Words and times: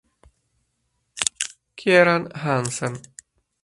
Kieran 1.77 2.25
Hansen 2.33 2.97